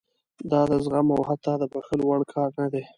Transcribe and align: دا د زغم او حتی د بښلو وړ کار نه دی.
دا 0.51 0.61
د 0.69 0.71
زغم 0.85 1.07
او 1.15 1.21
حتی 1.29 1.53
د 1.57 1.63
بښلو 1.71 2.03
وړ 2.07 2.21
کار 2.33 2.49
نه 2.59 2.67
دی. 2.73 2.83